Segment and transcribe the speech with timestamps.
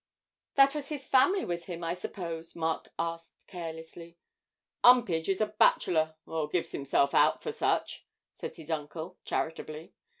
[0.55, 4.17] 'That was his family with him, I suppose?' Mark asked carelessly.
[4.83, 9.93] ''Umpage is a bachelor, or gives himself out for such,' said his uncle, charitably.